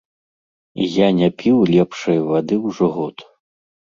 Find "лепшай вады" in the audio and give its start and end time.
1.75-2.55